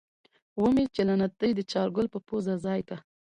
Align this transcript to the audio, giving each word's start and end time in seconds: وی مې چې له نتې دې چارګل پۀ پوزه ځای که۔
وی 0.59 0.71
مې 0.75 0.85
چې 0.95 1.01
له 1.09 1.15
نتې 1.21 1.49
دې 1.57 1.63
چارګل 1.71 2.07
پۀ 2.13 2.19
پوزه 2.27 2.53
ځای 2.65 2.81
که۔ 2.87 2.97